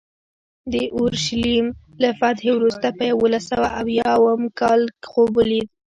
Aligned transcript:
د 0.73 0.73
اورشلیم 0.99 1.65
له 2.01 2.09
فتحې 2.19 2.51
وروسته 2.55 2.87
په 2.97 3.03
یوولس 3.11 3.43
سوه 3.51 3.67
اویا 3.81 4.09
اووم 4.17 4.43
کال 4.59 4.81
خوب 5.09 5.29
ولید. 5.39 5.67